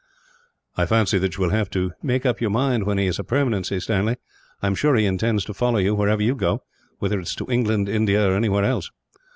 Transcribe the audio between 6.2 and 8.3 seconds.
you go; whether it is to England, India,